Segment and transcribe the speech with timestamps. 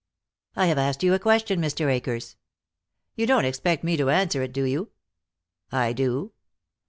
[0.55, 1.87] "I have asked you a question, Mr.
[1.87, 2.35] Akers."
[3.15, 4.89] "You don't expect me to answer it, do you?"
[5.71, 6.31] "I do."